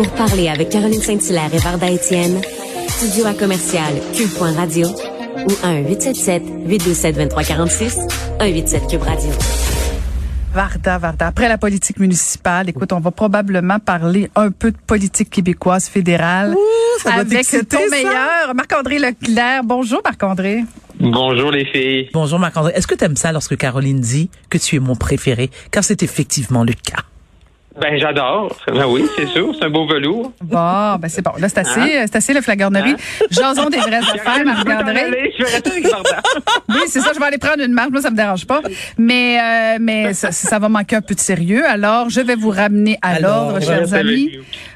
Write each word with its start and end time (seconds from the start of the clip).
Pour 0.00 0.08
parler 0.12 0.48
avec 0.48 0.70
Caroline 0.70 1.02
Saint-Hilaire 1.02 1.52
et 1.52 1.58
Varda 1.58 1.90
Étienne, 1.90 2.40
studio 2.88 3.26
à 3.26 3.34
commercial 3.34 3.92
cube.radio 4.14 4.88
ou 4.88 5.50
1-877-827-2346, 6.70 8.08
187 8.40 8.86
Cube 8.88 9.02
Radio. 9.02 9.28
Varda, 10.54 10.96
Varda. 10.96 11.26
Après 11.26 11.50
la 11.50 11.58
politique 11.58 11.98
municipale, 11.98 12.70
écoute, 12.70 12.94
on 12.94 13.00
va 13.00 13.10
probablement 13.10 13.78
parler 13.78 14.30
un 14.36 14.50
peu 14.50 14.70
de 14.70 14.76
politique 14.86 15.28
québécoise 15.28 15.86
fédérale 15.86 16.54
ça 17.02 17.16
avec 17.16 17.46
ton 17.68 17.76
ça? 17.76 17.90
meilleur, 17.90 18.54
Marc-André 18.54 18.98
Leclerc. 18.98 19.64
Bonjour, 19.64 20.00
Marc-André. 20.02 20.64
Bonjour 20.98 21.50
les 21.50 21.66
filles. 21.66 22.08
Bonjour 22.14 22.38
Marc-André. 22.38 22.72
Est-ce 22.74 22.86
que 22.86 22.94
tu 22.94 23.04
aimes 23.04 23.16
ça 23.16 23.32
lorsque 23.32 23.58
Caroline 23.58 24.00
dit 24.00 24.30
que 24.48 24.56
tu 24.56 24.76
es 24.76 24.78
mon 24.78 24.96
préféré? 24.96 25.50
Car 25.70 25.84
c'est 25.84 26.02
effectivement 26.02 26.64
le 26.64 26.72
cas. 26.72 27.04
Ben 27.80 27.96
j'adore. 27.98 28.56
Ben 28.66 28.86
oui, 28.88 29.06
c'est 29.16 29.26
sûr, 29.28 29.54
c'est 29.56 29.64
un 29.64 29.70
beau 29.70 29.86
velours. 29.86 30.32
Bon, 30.42 30.96
ben 30.96 31.08
c'est 31.08 31.22
bon. 31.22 31.32
Là, 31.38 31.48
c'est 31.48 31.58
assez, 31.58 31.80
Hein? 31.80 32.04
c'est 32.06 32.16
assez 32.16 32.32
la 32.32 32.42
flagornerie. 32.42 32.92
Hein? 32.92 33.24
Jason 33.30 33.68
des 33.70 33.78
vraies 33.78 33.96
affaires, 34.14 34.44
Marc-André. 34.44 35.32
Je 35.38 35.44
vais 35.44 35.50
rester 35.50 35.70
avec 35.70 35.88
Varda. 35.88 36.20
Oui, 36.68 36.80
c'est 36.88 37.00
ça. 37.00 37.10
Je 37.14 37.18
vais 37.20 37.26
aller 37.26 37.38
prendre 37.38 37.62
une 37.62 37.72
marche. 37.72 37.90
Moi, 37.90 38.02
ça 38.02 38.10
me 38.10 38.16
dérange 38.16 38.46
pas. 38.46 38.60
Mais, 38.98 39.38
euh, 39.40 39.78
mais 39.80 40.14
ça, 40.14 40.32
ça 40.32 40.58
va 40.58 40.68
manquer 40.68 40.96
un 40.96 41.00
peu 41.00 41.14
de 41.14 41.20
sérieux. 41.20 41.64
Alors, 41.66 42.10
je 42.10 42.20
vais 42.20 42.34
vous 42.36 42.50
ramener 42.50 42.98
à 43.02 43.20
l'ordre, 43.20 43.60
chers 43.60 43.94
amis. 43.94 44.32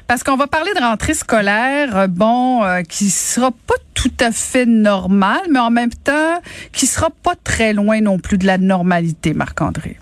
Parce 0.07 0.23
qu'on 0.23 0.35
va 0.37 0.47
parler 0.47 0.71
de 0.73 0.79
rentrée 0.81 1.13
scolaire, 1.15 1.97
euh, 1.97 2.07
bon, 2.07 2.63
euh, 2.63 2.81
qui 2.83 3.09
sera 3.09 3.51
pas 3.51 3.73
tout 3.93 4.11
à 4.19 4.31
fait 4.31 4.65
normale, 4.65 5.41
mais 5.49 5.59
en 5.59 5.71
même 5.71 5.89
temps, 5.93 6.39
qui 6.71 6.85
sera 6.85 7.09
pas 7.09 7.33
très 7.43 7.73
loin 7.73 8.01
non 8.01 8.19
plus 8.19 8.37
de 8.37 8.45
la 8.45 8.57
normalité, 8.57 9.33
Marc-André. 9.33 9.97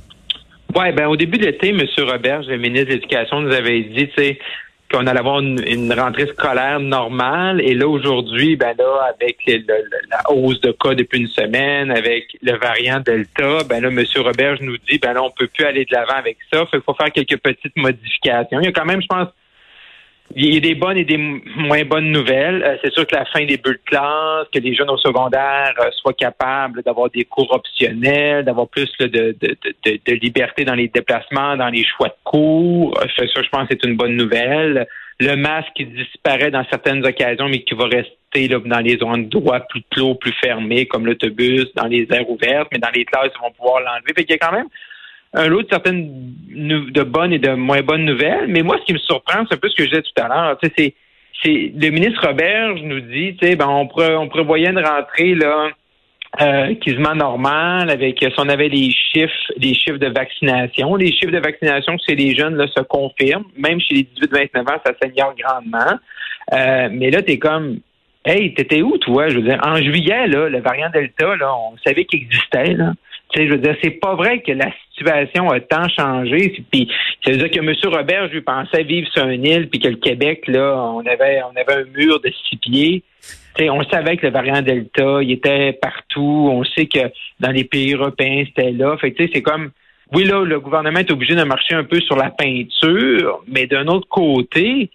Ouais, 0.76 0.92
ben 0.92 1.08
au 1.08 1.16
début 1.16 1.38
de 1.38 1.46
l'été, 1.46 1.70
M. 1.70 1.82
Roberge, 2.00 2.48
le 2.48 2.58
ministre 2.58 2.88
de 2.88 2.94
l'Éducation, 2.94 3.42
nous 3.42 3.54
avait 3.54 3.82
dit, 3.82 4.08
tu 4.10 4.14
sais, 4.16 4.40
qu'on 4.92 5.08
allait 5.08 5.20
avoir 5.20 5.40
une, 5.40 5.94
rentrée 5.94 6.28
scolaire 6.28 6.80
normale. 6.80 7.62
Et 7.62 7.74
là, 7.74 7.88
aujourd'hui, 7.88 8.56
ben 8.56 8.76
là, 8.78 9.12
avec 9.14 9.38
le- 9.48 9.64
la 10.10 10.32
hausse 10.32 10.62
de 10.62 10.72
cas 10.72 10.94
depuis 10.94 11.22
une 11.22 11.28
semaine, 11.28 11.92
avec 11.92 12.38
le 12.42 12.58
variant 12.58 13.00
Delta, 13.00 13.64
ben 13.68 13.82
là, 13.82 13.90
M. 13.90 14.04
Roberge 14.24 14.60
nous 14.62 14.78
dit, 14.90 15.00
ben 15.00 15.14
là, 15.14 15.24
on 15.24 15.32
peut 15.32 15.48
plus 15.48 15.66
aller 15.66 15.86
de 15.86 15.94
l'avant 15.94 16.14
avec 16.14 16.38
ça. 16.52 16.66
Fait 16.66 16.78
qu'il 16.78 16.82
faut 16.82 16.94
faire 16.94 17.12
quelques 17.12 17.38
petites 17.38 17.76
modifications. 17.76 18.60
Il 18.60 18.66
y 18.66 18.68
a 18.68 18.72
quand 18.72 18.86
même, 18.86 19.02
je 19.02 19.08
pense, 19.08 19.30
il 20.36 20.54
y 20.54 20.58
a 20.58 20.60
des 20.60 20.76
bonnes 20.76 20.98
et 20.98 21.04
des 21.04 21.18
moins 21.18 21.84
bonnes 21.84 22.12
nouvelles. 22.12 22.64
Euh, 22.64 22.78
c'est 22.84 22.92
sûr 22.94 23.06
que 23.06 23.16
la 23.16 23.26
fin 23.26 23.46
des 23.46 23.58
bulles 23.58 23.80
de 23.86 23.90
classe, 23.90 24.48
que 24.52 24.60
les 24.60 24.74
jeunes 24.74 24.90
au 24.90 24.98
secondaire 24.98 25.74
euh, 25.80 25.92
soient 25.92 26.14
capables 26.14 26.82
d'avoir 26.82 27.10
des 27.10 27.26
cours 27.26 27.54
optionnels, 27.54 28.44
d'avoir 28.44 28.68
plus 28.68 28.90
de, 29.00 29.36
liberté 30.08 30.66
dans 30.66 30.74
les 30.74 30.88
déplacements, 30.88 31.56
dans 31.56 31.70
les 31.70 31.86
choix 31.86 32.08
de 32.08 32.16
cours. 32.24 32.98
Euh, 33.00 33.08
Ça, 33.16 33.28
ça, 33.28 33.42
je 33.44 33.50
pense 33.50 33.68
que 33.68 33.76
c'est 33.80 33.88
une 33.88 33.96
bonne 33.96 34.16
nouvelle. 34.16 34.88
Le 35.20 35.36
masque 35.36 35.70
qui 35.76 35.86
disparaît 35.86 36.50
dans 36.50 36.66
certaines 36.70 37.06
occasions, 37.06 37.48
mais 37.48 37.64
qui 37.64 37.76
va 37.76 37.86
rester 37.86 38.48
dans 38.48 38.80
les 38.80 38.98
endroits 39.04 39.60
plus 39.60 39.84
clos, 39.92 40.16
plus 40.16 40.34
fermés, 40.44 40.88
comme 40.88 41.06
l'autobus, 41.06 41.72
dans 41.76 41.86
les 41.86 42.08
aires 42.12 42.28
ouvertes, 42.28 42.70
mais 42.72 42.80
dans 42.80 42.90
les 42.94 43.06
classes, 43.06 43.32
ils 43.36 43.42
vont 43.42 43.52
pouvoir 43.52 43.82
l'enlever. 43.82 44.14
Fait 44.16 44.26
qu'il 44.26 44.32
y 44.32 44.34
a 44.34 44.38
quand 44.40 44.56
même 44.56 44.68
un 45.34 45.48
lot 45.48 45.64
de 45.64 45.68
certaines 45.70 46.34
de 46.50 47.04
bonnes 47.04 47.34
et 47.34 47.40
de 47.40 47.52
moins 47.52 47.82
bonnes 47.82 48.06
nouvelles. 48.06 48.48
Mais 48.48 48.62
moi, 48.62 48.78
ce 48.80 48.86
qui 48.86 48.94
me 48.94 49.00
surprend, 49.00 49.44
c'est 49.48 49.56
un 49.56 49.58
peu 49.58 49.70
ce 49.70 49.76
que 49.76 49.84
je 49.84 49.90
disais 49.90 50.02
tout 50.02 50.22
à 50.22 50.28
l'heure. 50.28 50.58
C'est, 50.62 50.94
c'est 51.42 51.74
le 51.76 51.90
ministre 51.90 52.26
Roberge 52.26 52.82
nous 52.84 53.00
dit, 53.00 53.36
ben 53.56 53.68
on, 53.68 53.88
pré- 53.88 54.16
on 54.16 54.28
prévoyait 54.30 54.70
une 54.70 54.80
rentrée 54.80 55.36
là 55.36 55.70
euh, 56.42 56.74
quasiment 56.76 57.16
normale 57.16 57.90
avec 57.90 58.20
si 58.20 58.34
on 58.38 58.50
avait 58.50 58.70
les 58.70 58.92
chiffres, 58.92 59.52
les 59.58 59.74
chiffres 59.74 59.98
de 59.98 60.08
vaccination. 60.08 60.96
Les 60.96 61.12
chiffres 61.12 61.32
de 61.32 61.40
vaccination 61.40 61.98
chez 62.08 62.16
les 62.16 62.36
jeunes 62.36 62.56
là 62.56 62.68
se 62.68 62.82
confirment, 62.82 63.46
même 63.58 63.80
chez 63.82 63.96
les 63.96 64.08
18-29 64.22 64.62
ans, 64.62 64.82
ça 64.86 64.94
s'améliore 65.02 65.34
grandement. 65.38 66.00
Euh, 66.54 66.90
mais 66.92 67.10
là, 67.12 67.22
t'es 67.22 67.40
comme 67.40 67.80
Hey, 68.26 68.54
t'étais 68.54 68.82
où, 68.82 68.98
toi? 69.00 69.28
Je 69.28 69.36
veux 69.36 69.42
dire, 69.42 69.60
en 69.64 69.76
juillet, 69.76 70.28
là, 70.28 70.48
le 70.48 70.62
variant 70.62 70.90
Delta, 70.90 71.36
là, 71.36 71.54
on 71.56 71.76
savait 71.86 72.06
qu'il 72.06 72.22
existait, 72.22 72.74
là. 72.74 72.94
Tu 73.34 73.40
sais, 73.40 73.48
je 73.48 73.54
veux 73.54 73.60
dire, 73.60 73.76
c'est 73.84 74.00
pas 74.00 74.16
vrai 74.16 74.42
que 74.42 74.52
la 74.52 74.72
situation 74.90 75.50
a 75.50 75.60
tant 75.60 75.90
changé. 75.90 76.64
Puis, 76.72 76.88
ça 77.24 77.32
veut 77.32 77.38
dire 77.38 77.50
que 77.50 77.60
M. 77.60 77.74
Robert, 77.86 78.28
je 78.28 78.34
lui 78.34 78.42
pensais 78.42 78.84
vivre 78.84 79.10
sur 79.12 79.28
une 79.28 79.46
île, 79.46 79.70
puis 79.70 79.80
que 79.80 79.88
le 79.88 79.96
Québec, 79.96 80.44
là, 80.48 80.76
on 80.78 81.00
avait, 81.00 81.42
on 81.44 81.60
avait 81.60 81.82
un 81.82 81.86
mur 81.98 82.20
de 82.20 82.32
six 82.48 82.58
pieds. 82.58 83.04
Tu 83.56 83.64
sais, 83.64 83.70
on 83.70 83.84
savait 83.90 84.18
que 84.18 84.28
le 84.28 84.32
variant 84.32 84.62
Delta, 84.62 85.22
il 85.22 85.32
était 85.32 85.74
partout. 85.74 86.48
On 86.52 86.64
sait 86.64 86.86
que 86.86 87.12
dans 87.40 87.52
les 87.52 87.64
pays 87.64 87.94
européens, 87.94 88.44
c'était 88.46 88.72
là. 88.72 88.98
Fait 88.98 89.12
que, 89.12 89.24
c'est 89.34 89.42
comme, 89.42 89.72
oui, 90.14 90.26
là, 90.26 90.44
le 90.44 90.60
gouvernement 90.60 91.00
est 91.00 91.12
obligé 91.12 91.34
de 91.34 91.44
marcher 91.44 91.74
un 91.74 91.84
peu 91.84 92.00
sur 92.02 92.16
la 92.16 92.30
peinture, 92.30 93.44
mais 93.48 93.66
d'un 93.66 93.88
autre 93.88 94.08
côté, 94.08 94.92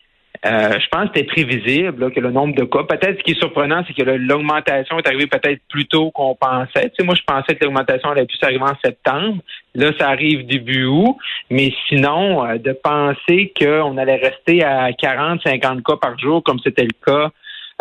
euh, 0.46 0.78
je 0.78 0.86
pense 0.90 1.10
que 1.10 1.18
c'était 1.18 1.26
prévisible 1.26 2.04
là, 2.04 2.10
que 2.10 2.20
le 2.20 2.30
nombre 2.30 2.54
de 2.54 2.64
cas. 2.64 2.84
Peut-être 2.84 3.18
ce 3.18 3.22
qui 3.22 3.32
est 3.32 3.38
surprenant, 3.38 3.82
c'est 3.86 3.94
que 3.94 4.08
l'augmentation 4.08 4.98
est 4.98 5.06
arrivée 5.06 5.26
peut-être 5.26 5.60
plus 5.68 5.86
tôt 5.86 6.10
qu'on 6.12 6.34
pensait. 6.34 6.92
Moi, 7.00 7.14
je 7.14 7.22
pensais 7.26 7.56
que 7.56 7.64
l'augmentation 7.64 8.10
allait 8.10 8.26
plus 8.26 8.38
arriver 8.42 8.62
en 8.62 8.76
septembre. 8.84 9.42
Là, 9.74 9.92
ça 9.98 10.08
arrive 10.08 10.46
début 10.46 10.84
août. 10.84 11.16
Mais 11.50 11.72
sinon, 11.88 12.44
euh, 12.44 12.58
de 12.58 12.72
penser 12.72 13.52
qu'on 13.58 13.96
allait 13.96 14.16
rester 14.16 14.62
à 14.62 14.92
40, 14.92 15.40
50 15.42 15.82
cas 15.82 15.96
par 15.96 16.18
jour, 16.18 16.42
comme 16.42 16.60
c'était 16.62 16.84
le 16.84 17.04
cas 17.04 17.30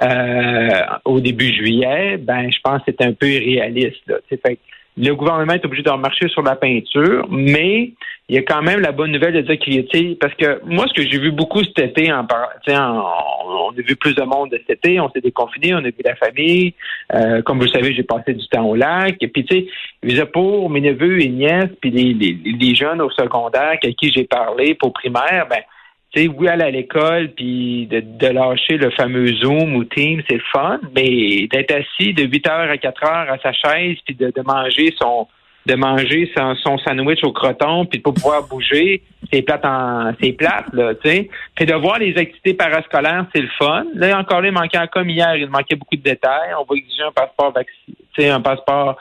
euh, 0.03 0.81
au 1.05 1.19
début 1.19 1.53
juillet, 1.53 2.17
ben, 2.17 2.51
je 2.51 2.57
pense 2.63 2.83
que 2.83 2.91
c'est 2.91 3.05
un 3.05 3.13
peu 3.13 3.27
irréaliste. 3.27 4.01
Là. 4.07 4.17
Le 4.97 5.13
gouvernement 5.13 5.53
est 5.53 5.63
obligé 5.65 5.83
de 5.83 5.89
remarcher 5.89 6.27
sur 6.29 6.41
la 6.41 6.55
peinture, 6.55 7.27
mais 7.29 7.91
il 8.29 8.35
y 8.35 8.37
a 8.39 8.41
quand 8.41 8.61
même 8.61 8.79
la 8.81 8.91
bonne 8.91 9.11
nouvelle 9.11 9.33
de 9.33 9.41
dire 9.41 9.57
qu'il 9.59 10.17
parce 10.17 10.33
que 10.33 10.59
moi, 10.65 10.85
ce 10.87 10.93
que 10.93 11.07
j'ai 11.07 11.19
vu 11.19 11.31
beaucoup 11.31 11.63
cet 11.63 11.79
été, 11.79 12.11
en, 12.11 12.21
en- 12.21 13.07
on 13.49 13.71
a 13.71 13.81
vu 13.81 13.95
plus 13.95 14.15
de 14.15 14.23
monde 14.23 14.49
cet 14.51 14.69
été, 14.69 14.99
on 14.99 15.09
s'est 15.11 15.21
déconfiné, 15.21 15.73
on 15.73 15.77
a 15.77 15.81
vu 15.83 15.95
la 16.03 16.15
famille. 16.15 16.73
Euh, 17.13 17.41
comme 17.43 17.57
vous 17.59 17.65
le 17.65 17.69
savez, 17.69 17.93
j'ai 17.93 18.03
passé 18.03 18.33
du 18.33 18.45
temps 18.47 18.65
au 18.65 18.75
lac. 18.75 19.15
Et 19.21 19.27
puis, 19.27 19.45
tu 19.45 19.67
sais, 20.03 20.25
pour 20.25 20.69
mes 20.69 20.81
neveux 20.81 21.21
et 21.21 21.29
nièces, 21.29 21.69
puis 21.79 21.91
les, 21.91 22.13
les, 22.13 22.37
les 22.59 22.75
jeunes 22.75 23.01
au 23.01 23.09
secondaire 23.11 23.77
à 23.83 23.91
qui 23.91 24.11
j'ai 24.11 24.25
parlé 24.25 24.73
pour 24.75 24.93
primaire, 24.93 25.47
ben, 25.49 25.59
sais, 26.15 26.27
oui, 26.27 26.47
aller 26.47 26.63
à 26.63 26.71
l'école, 26.71 27.29
puis 27.29 27.87
de, 27.87 27.99
de 28.01 28.27
lâcher 28.27 28.77
le 28.77 28.89
fameux 28.91 29.27
Zoom 29.35 29.75
ou 29.75 29.83
Teams, 29.83 30.21
c'est 30.29 30.37
le 30.37 30.43
fun, 30.51 30.79
mais 30.95 31.47
d'être 31.47 31.71
assis 31.71 32.13
de 32.13 32.23
8 32.23 32.47
heures 32.47 32.69
à 32.69 32.77
4 32.77 33.03
heures 33.03 33.31
à 33.31 33.37
sa 33.39 33.51
chaise, 33.53 33.97
puis 34.05 34.15
de, 34.15 34.31
de 34.35 34.41
manger 34.41 34.93
son 34.99 35.27
de 35.67 35.75
manger 35.75 36.31
son, 36.35 36.77
sandwich 36.77 37.19
au 37.23 37.33
croton, 37.33 37.85
puis 37.85 37.99
de 37.99 38.03
pas 38.03 38.13
pouvoir 38.13 38.47
bouger, 38.47 39.01
c'est 39.31 39.41
plate 39.41 39.65
en 39.65 40.13
c'est 40.21 40.31
plate, 40.31 40.73
là, 40.73 40.95
tu 40.95 41.09
sais. 41.09 41.29
Puis 41.55 41.65
de 41.65 41.73
voir 41.73 41.99
les 41.99 42.17
activités 42.17 42.53
parascolaires, 42.53 43.25
c'est 43.35 43.41
le 43.41 43.49
fun. 43.59 43.85
Là, 43.93 44.17
encore 44.17 44.41
là, 44.41 44.47
il 44.47 44.53
manquait 44.53 44.79
comme 44.91 45.09
hier, 45.09 45.35
il 45.35 45.49
manquait 45.49 45.75
beaucoup 45.75 45.97
de 45.97 46.01
détails. 46.01 46.53
On 46.57 46.63
va 46.63 46.77
exiger 46.77 47.03
un 47.03 47.11
passeport 47.11 47.51
vacci- 47.51 47.95
tu 48.13 48.21
sais, 48.21 48.29
un 48.29 48.39
passeport 48.39 48.97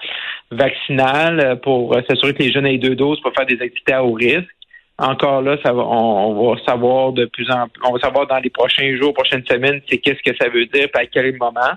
vaccinal 0.50 1.40
euh, 1.40 1.56
pour 1.56 1.94
euh, 1.94 2.00
s'assurer 2.08 2.34
que 2.34 2.42
les 2.42 2.52
jeunes 2.52 2.66
aient 2.66 2.78
deux 2.78 2.96
doses 2.96 3.20
pour 3.20 3.32
faire 3.32 3.46
des 3.46 3.62
activités 3.62 3.92
à 3.92 4.02
haut 4.02 4.14
risque 4.14 4.50
encore 4.98 5.42
là, 5.42 5.56
ça 5.62 5.72
va, 5.72 5.82
on, 5.82 6.52
va 6.54 6.60
savoir 6.64 7.12
de 7.12 7.26
plus 7.26 7.50
en 7.50 7.68
plus, 7.68 7.82
on 7.84 7.92
va 7.92 7.98
savoir 7.98 8.26
dans 8.26 8.38
les 8.38 8.50
prochains 8.50 8.96
jours, 8.96 9.12
prochaines 9.12 9.44
semaines, 9.46 9.80
c'est 9.88 9.98
qu'est-ce 9.98 10.22
que 10.28 10.36
ça 10.40 10.48
veut 10.48 10.66
dire, 10.66 10.88
puis 10.92 11.02
à 11.02 11.06
quel 11.06 11.36
moment. 11.36 11.76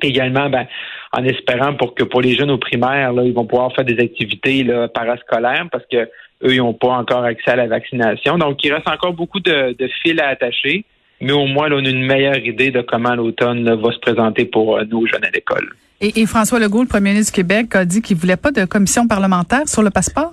Également, 0.00 0.48
ben, 0.48 0.66
en 1.12 1.24
espérant 1.24 1.74
pour 1.74 1.94
que 1.94 2.04
pour 2.04 2.20
les 2.20 2.36
jeunes 2.36 2.52
au 2.52 2.58
primaire, 2.58 3.12
là, 3.12 3.24
ils 3.24 3.34
vont 3.34 3.46
pouvoir 3.46 3.74
faire 3.74 3.84
des 3.84 3.98
activités 3.98 4.62
là, 4.62 4.86
parascolaires 4.86 5.66
parce 5.72 5.84
que 5.90 6.08
eux, 6.44 6.54
ils 6.54 6.58
n'ont 6.58 6.74
pas 6.74 6.90
encore 6.90 7.24
accès 7.24 7.50
à 7.50 7.56
la 7.56 7.66
vaccination. 7.66 8.38
Donc, 8.38 8.62
il 8.62 8.72
reste 8.72 8.88
encore 8.88 9.12
beaucoup 9.12 9.40
de, 9.40 9.74
de 9.76 9.90
fils 10.02 10.20
à 10.20 10.28
attacher, 10.28 10.84
mais 11.20 11.32
au 11.32 11.46
moins, 11.46 11.68
là, 11.68 11.76
on 11.80 11.84
a 11.84 11.88
une 11.88 12.06
meilleure 12.06 12.38
idée 12.38 12.70
de 12.70 12.80
comment 12.80 13.16
l'automne 13.16 13.64
va 13.64 13.92
se 13.92 13.98
présenter 13.98 14.44
pour 14.44 14.76
euh, 14.76 14.84
nos 14.84 15.04
jeunes 15.06 15.24
à 15.24 15.30
l'école. 15.30 15.68
Et, 16.00 16.20
et 16.20 16.26
François 16.26 16.60
Legault, 16.60 16.82
le 16.82 16.88
premier 16.88 17.10
ministre 17.10 17.32
du 17.32 17.40
Québec, 17.42 17.74
a 17.74 17.84
dit 17.84 18.00
qu'il 18.00 18.16
voulait 18.16 18.36
pas 18.36 18.52
de 18.52 18.64
commission 18.66 19.08
parlementaire 19.08 19.66
sur 19.66 19.82
le 19.82 19.90
passeport? 19.90 20.32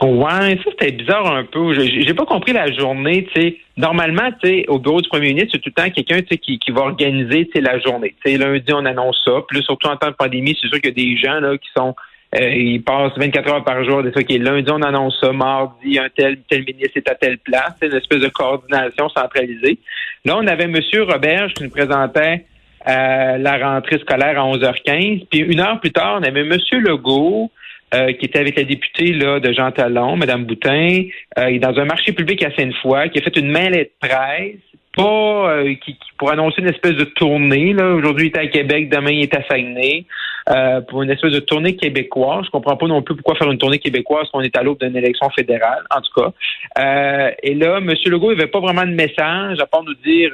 Ouais, 0.00 0.56
ça 0.58 0.70
c'était 0.70 0.92
bizarre 0.92 1.26
un 1.26 1.44
peu. 1.44 1.74
J'ai 1.74 2.14
pas 2.14 2.24
compris 2.24 2.52
la 2.52 2.70
journée, 2.72 3.26
tu 3.32 3.40
sais. 3.40 3.56
Normalement, 3.76 4.30
tu 4.40 4.48
sais, 4.48 4.64
au 4.68 4.78
bureau 4.78 5.00
du 5.00 5.08
premier 5.08 5.28
ministre, 5.28 5.50
c'est 5.54 5.58
tout 5.58 5.70
le 5.76 5.82
temps 5.82 5.90
quelqu'un, 5.90 6.22
qui, 6.22 6.58
qui 6.58 6.70
va 6.70 6.82
organiser, 6.82 7.50
la 7.56 7.80
journée. 7.80 8.14
Tu 8.24 8.32
sais, 8.32 8.38
lundi, 8.38 8.72
on 8.72 8.84
annonce 8.84 9.20
ça. 9.24 9.32
Puis 9.48 9.58
là, 9.58 9.64
surtout 9.64 9.88
en 9.88 9.96
temps 9.96 10.10
de 10.10 10.14
pandémie, 10.14 10.56
c'est 10.60 10.68
sûr 10.68 10.80
qu'il 10.80 10.90
y 10.90 10.92
a 10.92 11.04
des 11.04 11.16
gens, 11.16 11.40
là, 11.40 11.58
qui 11.58 11.68
sont, 11.76 11.96
euh, 12.36 12.48
ils 12.48 12.82
passent 12.82 13.16
24 13.16 13.48
heures 13.50 13.64
par 13.64 13.82
jour, 13.84 14.02
des 14.02 14.12
fois 14.12 14.22
est 14.22 14.38
lundi, 14.38 14.70
on 14.70 14.82
annonce 14.82 15.18
ça, 15.20 15.32
mardi, 15.32 15.98
un 15.98 16.08
tel, 16.14 16.38
tel 16.48 16.64
ministre 16.64 16.96
est 16.96 17.10
à 17.10 17.16
telle 17.16 17.38
place. 17.38 17.72
C'est 17.80 17.88
une 17.88 17.96
espèce 17.96 18.20
de 18.20 18.28
coordination 18.28 19.08
centralisée. 19.08 19.78
Là, 20.24 20.36
on 20.36 20.46
avait 20.46 20.64
M. 20.64 20.78
Robert 21.08 21.48
qui 21.54 21.64
nous 21.64 21.70
présentait 21.70 22.44
euh, 22.86 23.38
la 23.38 23.58
rentrée 23.58 23.98
scolaire 23.98 24.40
à 24.40 24.46
11h15. 24.46 25.26
Puis 25.28 25.40
une 25.40 25.60
heure 25.60 25.80
plus 25.80 25.90
tard, 25.90 26.20
on 26.20 26.22
avait 26.22 26.40
M. 26.40 26.56
Legault, 26.72 27.50
euh, 27.94 28.12
qui 28.12 28.26
était 28.26 28.38
avec 28.38 28.56
la 28.56 28.64
députée 28.64 29.12
là, 29.12 29.40
de 29.40 29.52
Jean 29.52 29.70
Talon, 29.70 30.16
Mme 30.16 30.44
Boutin, 30.44 31.02
euh, 31.38 31.58
dans 31.58 31.78
un 31.78 31.84
marché 31.84 32.12
public 32.12 32.42
à 32.44 32.54
Sainte-Foy, 32.54 33.10
qui 33.10 33.18
a 33.18 33.22
fait 33.22 33.36
une 33.36 33.50
main 33.50 33.70
de 33.70 33.88
presse 34.00 34.56
pas 34.98 35.50
euh, 35.50 35.74
qui, 35.84 35.96
pour 36.18 36.30
annoncer 36.32 36.60
une 36.60 36.68
espèce 36.68 36.94
de 36.94 37.04
tournée. 37.04 37.72
Là. 37.72 37.94
Aujourd'hui, 37.94 38.26
il 38.26 38.36
est 38.36 38.38
à 38.38 38.46
Québec, 38.48 38.88
demain, 38.88 39.12
il 39.12 39.22
est 39.22 39.34
à 39.34 39.42
Saguenay. 39.48 40.04
Euh, 40.50 40.80
pour 40.80 41.02
une 41.02 41.10
espèce 41.10 41.32
de 41.32 41.40
tournée 41.40 41.76
québécoise. 41.76 42.46
Je 42.46 42.50
comprends 42.50 42.76
pas 42.76 42.86
non 42.86 43.02
plus 43.02 43.14
pourquoi 43.14 43.34
faire 43.34 43.50
une 43.50 43.58
tournée 43.58 43.78
québécoise 43.78 44.28
quand 44.32 44.38
on 44.38 44.42
est 44.42 44.56
à 44.56 44.62
l'aube 44.62 44.80
d'une 44.80 44.96
élection 44.96 45.28
fédérale, 45.28 45.84
en 45.94 46.00
tout 46.00 46.22
cas. 46.22 46.32
Euh, 46.78 47.30
et 47.42 47.54
là, 47.54 47.76
M. 47.76 47.92
Legault, 48.06 48.32
il 48.32 48.40
avait 48.40 48.50
pas 48.50 48.60
vraiment 48.60 48.86
de 48.86 48.92
message, 48.92 49.60
à 49.60 49.66
part 49.66 49.84
nous 49.84 49.92
dire 50.06 50.32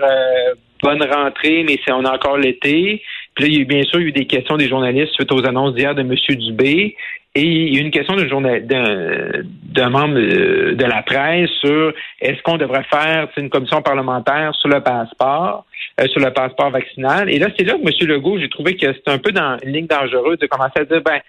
bonne 0.84 1.02
rentrée, 1.02 1.64
mais 1.66 1.80
c'est 1.84 1.92
on 1.92 2.04
a 2.04 2.14
encore 2.14 2.38
l'été. 2.38 3.02
Puis 3.34 3.44
là, 3.44 3.48
il 3.48 3.54
y 3.54 3.58
a 3.58 3.60
eu, 3.62 3.64
bien 3.64 3.82
sûr, 3.82 3.98
il 3.98 4.02
y 4.02 4.06
a 4.06 4.08
eu 4.10 4.12
des 4.12 4.26
questions 4.26 4.56
des 4.56 4.68
journalistes 4.68 5.14
suite 5.14 5.32
aux 5.32 5.44
annonces 5.44 5.74
d'hier 5.74 5.96
de 5.96 6.02
M. 6.02 6.14
Dubé. 6.14 6.94
Et 7.36 7.42
il 7.42 7.74
y 7.74 7.78
a 7.78 7.80
une 7.80 7.90
question 7.90 8.14
d'un 8.14 9.90
membre 9.90 10.18
euh, 10.18 10.76
de 10.76 10.84
la 10.84 11.02
presse 11.02 11.50
sur 11.60 11.92
est-ce 12.20 12.40
qu'on 12.42 12.58
devrait 12.58 12.84
faire 12.84 13.28
une 13.36 13.50
commission 13.50 13.82
parlementaire 13.82 14.54
sur 14.54 14.68
le 14.68 14.80
passeport, 14.80 15.66
euh, 16.00 16.06
sur 16.06 16.20
le 16.20 16.32
passeport 16.32 16.70
vaccinal. 16.70 17.28
Et 17.28 17.40
là, 17.40 17.48
c'est 17.56 17.64
là 17.64 17.74
que 17.74 17.80
M. 17.80 18.08
Legault, 18.08 18.38
j'ai 18.38 18.48
trouvé 18.48 18.76
que 18.76 18.86
c'est 18.92 19.08
un 19.08 19.18
peu 19.18 19.32
dans 19.32 19.56
une 19.64 19.72
ligne 19.72 19.88
dangereuse 19.88 20.38
de 20.38 20.46
commencer 20.46 20.78
à 20.78 20.84
dire 20.84 21.02
ben 21.02 21.20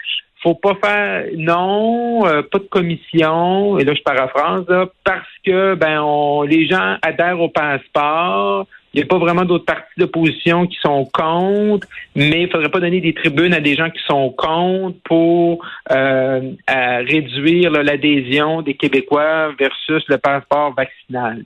faut 0.44 0.54
pas 0.54 0.76
faire 0.76 1.26
non, 1.36 2.28
euh, 2.28 2.44
pas 2.44 2.60
de 2.60 2.66
commission, 2.66 3.80
et 3.80 3.84
là 3.84 3.94
je 3.96 4.04
paraphrase, 4.04 4.66
parce 5.04 5.28
que 5.44 5.74
ben 5.74 6.02
on, 6.02 6.44
les 6.44 6.68
gens 6.68 6.98
adhèrent 7.02 7.42
au 7.42 7.50
passeport, 7.50 8.68
il 8.96 9.00
n'y 9.00 9.04
a 9.04 9.08
pas 9.08 9.18
vraiment 9.18 9.44
d'autres 9.44 9.66
partis 9.66 9.92
d'opposition 9.98 10.68
qui 10.68 10.78
sont 10.82 11.04
contre, 11.14 11.86
mais 12.16 12.44
il 12.44 12.46
ne 12.46 12.50
faudrait 12.50 12.70
pas 12.70 12.80
donner 12.80 13.02
des 13.02 13.14
tribunes 13.14 13.54
à 13.54 13.60
des 13.60 13.76
gens 13.76 13.90
qui 13.90 14.02
sont 14.08 14.30
contre 14.30 14.96
pour 15.04 15.66
euh, 15.92 16.52
réduire 16.66 17.72
l'adhésion 17.72 18.62
des 18.62 18.76
Québécois 18.76 19.52
versus 19.60 20.02
le 20.08 20.18
passeport 20.18 20.74
vaccinal. 20.74 21.44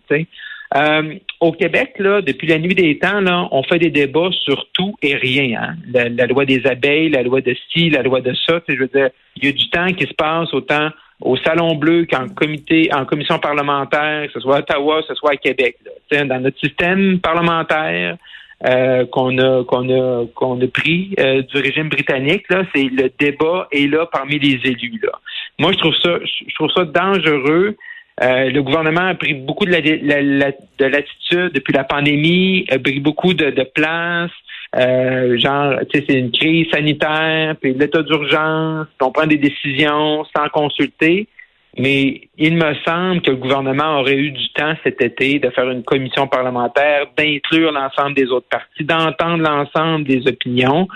Euh, 0.75 1.15
au 1.39 1.51
Québec, 1.51 1.95
là, 1.97 2.21
depuis 2.21 2.45
la 2.45 2.59
nuit 2.59 2.75
des 2.75 2.99
temps, 2.99 3.19
là, 3.19 3.47
on 3.51 3.63
fait 3.63 3.79
des 3.79 3.89
débats 3.89 4.29
sur 4.43 4.67
tout 4.73 4.95
et 5.01 5.15
rien. 5.15 5.59
Hein. 5.59 5.75
La, 5.91 6.27
loi 6.27 6.45
des 6.45 6.67
abeilles, 6.67 7.09
la 7.09 7.23
loi 7.23 7.41
de 7.41 7.55
ci, 7.71 7.89
la 7.89 8.03
loi 8.03 8.21
de 8.21 8.35
ça. 8.45 8.61
Je 8.67 8.75
veux 8.75 8.91
dire, 8.93 9.09
il 9.37 9.45
y 9.45 9.47
a 9.47 9.51
du 9.51 9.69
temps 9.71 9.87
qui 9.87 10.05
se 10.05 10.13
passe 10.13 10.53
autant 10.53 10.89
au 11.21 11.36
Salon 11.38 11.75
Bleu 11.75 12.06
qu'en 12.10 12.30
comité, 12.30 12.89
en 12.94 13.06
commission 13.06 13.39
parlementaire, 13.39 14.27
que 14.27 14.33
ce 14.33 14.39
soit 14.39 14.57
à 14.57 14.60
Ottawa, 14.60 15.01
que 15.01 15.07
ce 15.07 15.16
soit 15.16 15.31
à 15.31 15.36
Québec. 15.36 15.77
Dans 16.12 16.42
notre 16.42 16.60
système 16.60 17.19
parlementaire 17.19 18.18
euh, 18.66 19.06
qu'on 19.06 19.38
a 19.38 19.63
qu'on 19.63 19.89
a 19.89 20.25
qu'on 20.33 20.62
a 20.62 20.68
pris 20.68 21.13
euh, 21.19 21.42
du 21.44 21.57
régime 21.57 21.89
britannique, 21.89 22.45
là, 22.50 22.63
c'est 22.74 22.83
le 22.83 23.12
débat 23.19 23.68
est 23.71 23.88
là 23.88 24.06
parmi 24.12 24.39
les 24.39 24.60
élus. 24.69 25.00
Là. 25.04 25.12
Moi, 25.60 25.71
je 25.74 25.77
trouve 25.77 25.95
ça 25.95 26.18
je 26.24 26.56
trouve 26.56 26.71
ça 26.71 26.86
dangereux. 26.86 27.75
Euh, 28.21 28.50
le 28.50 28.62
gouvernement 28.62 29.07
a 29.07 29.16
pris 29.16 29.33
beaucoup 29.33 29.66
de, 29.66 29.71
la, 29.71 29.80
de 29.80 30.86
l'attitude 30.86 31.54
depuis 31.54 31.71
la 31.71 31.86
pandémie, 31.86 32.66
a 32.69 32.77
pris 32.77 33.00
beaucoup 33.00 33.33
de, 33.33 33.50
de 33.50 33.63
place. 33.63 34.31
Euh, 34.75 35.38
genre, 35.39 35.80
tu 35.89 36.00
sais, 36.00 36.06
c'est 36.07 36.19
une 36.19 36.31
crise 36.31 36.68
sanitaire, 36.71 37.56
puis 37.60 37.74
l'état 37.74 38.04
d'urgence, 38.04 38.88
on 39.01 39.12
prend 39.12 39.25
des 39.25 39.38
décisions 39.38 40.24
sans 40.36 40.50
consulter. 40.50 41.27
Mais 41.77 42.21
il 42.38 42.56
me 42.56 42.74
semble 42.86 43.21
que 43.21 43.31
le 43.31 43.38
gouvernement 43.38 44.00
aurait 44.00 44.18
eu 44.18 44.31
du 44.31 44.50
temps 44.54 44.74
cet 44.83 45.01
été 45.01 45.39
de 45.39 45.50
faire 45.51 45.69
une 45.69 45.83
commission 45.83 46.27
parlementaire, 46.27 47.06
d'inclure 47.16 47.71
l'ensemble 47.71 48.16
des 48.16 48.27
autres 48.31 48.48
partis, 48.50 48.83
d'entendre 48.83 49.44
l'ensemble 49.44 50.06
des 50.06 50.27
opinions. 50.27 50.88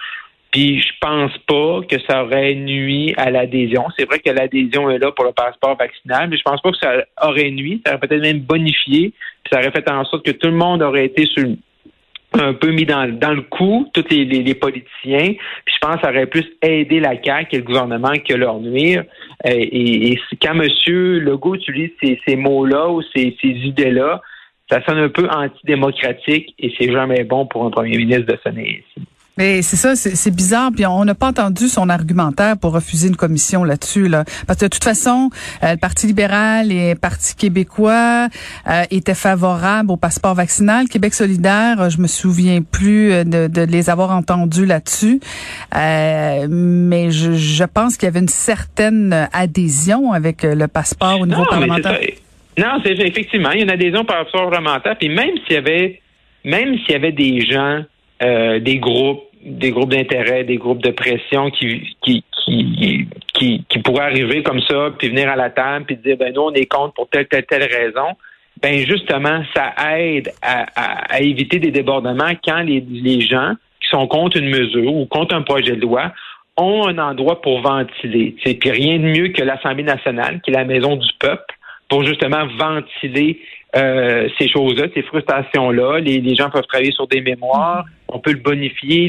Puis 0.51 0.81
je 0.81 0.91
pense 0.99 1.31
pas 1.47 1.81
que 1.89 1.99
ça 2.07 2.23
aurait 2.23 2.55
nuit 2.55 3.13
à 3.17 3.31
l'adhésion. 3.31 3.85
C'est 3.97 4.05
vrai 4.05 4.19
que 4.19 4.29
l'adhésion 4.29 4.89
est 4.89 4.99
là 4.99 5.11
pour 5.11 5.25
le 5.25 5.31
passeport 5.31 5.77
vaccinal, 5.77 6.29
mais 6.29 6.37
je 6.37 6.43
pense 6.43 6.61
pas 6.61 6.71
que 6.71 6.77
ça 6.77 7.05
aurait 7.23 7.51
nuit. 7.51 7.81
Ça 7.85 7.93
aurait 7.93 8.07
peut-être 8.07 8.21
même 8.21 8.39
bonifié. 8.39 9.13
Puis 9.43 9.51
ça 9.51 9.59
aurait 9.59 9.71
fait 9.71 9.89
en 9.89 10.05
sorte 10.05 10.25
que 10.25 10.31
tout 10.31 10.47
le 10.47 10.55
monde 10.55 10.81
aurait 10.81 11.05
été 11.05 11.25
sur 11.25 11.45
un 12.41 12.53
peu 12.53 12.71
mis 12.71 12.85
dans, 12.85 13.11
dans 13.17 13.33
le 13.33 13.41
coup, 13.41 13.87
tous 13.93 14.05
les, 14.09 14.25
les, 14.25 14.55
politiciens. 14.55 15.33
Puis 15.65 15.75
je 15.75 15.79
pense 15.81 15.95
que 15.95 16.01
ça 16.01 16.09
aurait 16.09 16.25
plus 16.25 16.45
aidé 16.61 16.99
la 16.99 17.21
CAQ 17.21 17.55
et 17.55 17.57
le 17.59 17.63
gouvernement 17.63 18.13
que 18.27 18.33
leur 18.33 18.59
nuire. 18.59 19.03
Euh, 19.45 19.51
et, 19.51 20.11
et, 20.13 20.19
quand 20.41 20.53
M. 20.53 20.67
Legault 21.19 21.55
utilise 21.55 21.91
ces, 22.01 22.19
ces 22.27 22.35
mots-là 22.35 22.89
ou 22.89 23.01
ces, 23.15 23.35
ces 23.41 23.49
idées-là, 23.49 24.21
ça 24.69 24.83
sonne 24.85 24.97
un 24.97 25.09
peu 25.09 25.27
antidémocratique 25.29 26.55
et 26.57 26.73
c'est 26.79 26.91
jamais 26.91 27.23
bon 27.23 27.45
pour 27.45 27.65
un 27.65 27.69
premier 27.69 27.97
ministre 27.97 28.25
de 28.25 28.39
sonner 28.43 28.83
ici. 28.87 29.07
Mais 29.37 29.63
c'est 29.63 29.77
ça, 29.77 29.95
c'est 29.95 30.35
bizarre. 30.35 30.69
Puis 30.75 30.85
on 30.85 31.05
n'a 31.05 31.15
pas 31.15 31.27
entendu 31.27 31.67
son 31.67 31.89
argumentaire 31.89 32.55
pour 32.57 32.73
refuser 32.73 33.07
une 33.07 33.15
commission 33.15 33.63
là-dessus. 33.63 34.07
Là. 34.07 34.25
Parce 34.45 34.59
que 34.59 34.65
de 34.65 34.69
toute 34.69 34.83
façon, 34.83 35.29
euh, 35.63 35.71
le 35.71 35.77
Parti 35.77 36.05
libéral 36.05 36.71
et 36.71 36.93
le 36.93 36.99
Parti 36.99 37.35
québécois 37.35 38.27
euh, 38.67 38.83
étaient 38.91 39.15
favorables 39.15 39.89
au 39.89 39.97
passeport 39.97 40.35
vaccinal. 40.35 40.87
Québec 40.87 41.15
solidaire, 41.15 41.89
je 41.89 41.97
me 41.97 42.07
souviens 42.07 42.61
plus 42.61 43.11
euh, 43.11 43.23
de, 43.23 43.47
de 43.47 43.61
les 43.61 43.89
avoir 43.89 44.11
entendus 44.11 44.67
là-dessus. 44.67 45.19
mais 45.73 47.09
je, 47.09 47.33
je 47.33 47.63
pense 47.63 47.97
qu'il 47.97 48.05
y 48.05 48.09
avait 48.09 48.19
une 48.19 48.27
certaine 48.27 49.27
adhésion 49.33 50.11
avec 50.11 50.43
le 50.43 50.67
passeport 50.67 51.19
au 51.19 51.25
niveau 51.25 51.41
non, 51.41 51.47
parlementaire. 51.47 51.99
Non, 52.57 52.79
c'est 52.83 52.91
effectivement, 52.91 53.49
il 53.51 53.57
y 53.57 53.61
a 53.61 53.63
une 53.63 53.71
adhésion 53.71 54.05
par 54.05 54.17
rapport 54.17 54.49
parlementaire. 54.51 54.95
Puis 54.97 55.09
même 55.09 55.31
s'il 55.45 55.55
y 55.55 55.57
avait 55.57 55.99
même 56.45 56.77
s'il 56.79 56.91
y 56.91 56.95
avait 56.95 57.11
des 57.11 57.41
gens 57.41 57.83
euh, 58.23 58.59
des 58.59 58.77
groupes, 58.77 59.23
des 59.43 59.71
groupes 59.71 59.91
d'intérêt, 59.91 60.43
des 60.43 60.57
groupes 60.57 60.81
de 60.81 60.91
pression 60.91 61.49
qui, 61.51 61.83
pourraient 63.83 64.05
arriver 64.05 64.43
comme 64.43 64.61
ça, 64.61 64.91
puis 64.97 65.09
venir 65.09 65.29
à 65.29 65.35
la 65.35 65.49
table, 65.49 65.85
puis 65.85 65.97
dire, 65.97 66.17
ben 66.17 66.33
nous, 66.33 66.41
on 66.41 66.53
est 66.53 66.65
contre 66.65 66.93
pour 66.93 67.09
telle, 67.09 67.27
telle, 67.27 67.45
telle 67.45 67.63
raison. 67.63 68.15
Ben 68.61 68.77
justement, 68.85 69.43
ça 69.53 69.73
aide 69.97 70.31
à, 70.41 71.21
éviter 71.21 71.59
des 71.59 71.71
débordements 71.71 72.31
quand 72.43 72.61
les, 72.61 72.83
les 72.89 73.21
gens 73.21 73.53
qui 73.81 73.89
sont 73.89 74.07
contre 74.07 74.37
une 74.37 74.49
mesure 74.49 74.95
ou 74.95 75.05
contre 75.05 75.35
un 75.35 75.41
projet 75.41 75.75
de 75.75 75.81
loi 75.81 76.13
ont 76.55 76.87
un 76.87 76.97
endroit 76.97 77.41
pour 77.41 77.61
ventiler. 77.61 78.35
Puis 78.43 78.71
rien 78.71 78.99
de 78.99 79.05
mieux 79.05 79.29
que 79.29 79.41
l'Assemblée 79.41 79.83
nationale, 79.83 80.39
qui 80.41 80.51
est 80.51 80.53
la 80.53 80.65
maison 80.65 80.95
du 80.95 81.09
peuple, 81.19 81.53
pour 81.89 82.03
justement 82.05 82.45
ventiler 82.57 83.39
euh, 83.75 84.29
ces 84.37 84.47
choses-là, 84.49 84.87
ces 84.93 85.01
frustrations-là. 85.01 85.99
Les, 85.99 86.19
les, 86.19 86.35
gens 86.35 86.49
peuvent 86.49 86.67
travailler 86.67 86.91
sur 86.91 87.07
des 87.07 87.21
mémoires. 87.21 87.85
On 88.07 88.19
peut 88.19 88.31
le 88.31 88.39
bonifier. 88.39 89.07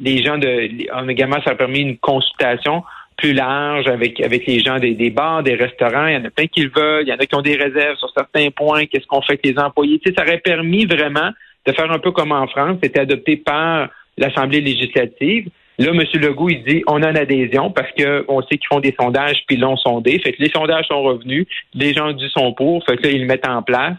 les 0.00 0.24
gens 0.24 0.38
de 0.38 1.08
également, 1.10 1.40
ça 1.44 1.52
a 1.52 1.54
permis 1.54 1.80
une 1.80 1.96
consultation 1.98 2.82
plus 3.16 3.32
large 3.32 3.86
avec 3.86 4.20
avec 4.20 4.46
les 4.46 4.58
gens 4.58 4.78
des, 4.78 4.94
des, 4.94 5.10
bars, 5.10 5.42
des 5.42 5.54
restaurants. 5.54 6.06
Il 6.06 6.14
y 6.14 6.16
en 6.16 6.24
a 6.24 6.30
plein 6.30 6.46
qui 6.46 6.62
le 6.62 6.70
veulent. 6.74 7.04
Il 7.06 7.10
y 7.10 7.12
en 7.12 7.16
a 7.16 7.26
qui 7.26 7.34
ont 7.36 7.42
des 7.42 7.56
réserves 7.56 7.96
sur 7.98 8.10
certains 8.10 8.50
points. 8.50 8.86
Qu'est-ce 8.86 9.06
qu'on 9.06 9.22
fait 9.22 9.34
avec 9.34 9.46
les 9.46 9.58
employés? 9.58 10.00
Tu 10.00 10.10
sais, 10.10 10.16
ça 10.16 10.24
aurait 10.24 10.38
permis 10.38 10.86
vraiment 10.86 11.30
de 11.66 11.72
faire 11.72 11.90
un 11.90 11.98
peu 11.98 12.10
comme 12.10 12.32
en 12.32 12.46
France. 12.48 12.78
C'était 12.82 13.00
adopté 13.00 13.36
par 13.36 13.88
l'Assemblée 14.18 14.60
législative. 14.60 15.48
Là, 15.78 15.90
M. 15.90 16.02
Legault, 16.20 16.48
il 16.48 16.62
dit 16.64 16.82
on 16.86 17.02
a 17.02 17.10
une 17.10 17.16
adhésion 17.16 17.70
parce 17.70 17.90
qu'on 17.92 18.42
sait 18.42 18.58
qu'ils 18.58 18.68
font 18.68 18.80
des 18.80 18.94
sondages 18.98 19.42
puis 19.46 19.56
l'ont 19.56 19.76
sondé. 19.76 20.18
Fait 20.20 20.32
que 20.32 20.42
les 20.42 20.50
sondages 20.50 20.86
sont 20.86 21.02
revenus, 21.02 21.46
les 21.74 21.92
gens 21.92 22.12
du 22.12 22.28
sont 22.30 22.52
pour, 22.52 22.84
fait 22.84 22.96
que 22.96 23.02
là, 23.04 23.10
ils 23.10 23.20
le 23.20 23.26
mettent 23.26 23.48
en 23.48 23.62
place. 23.62 23.96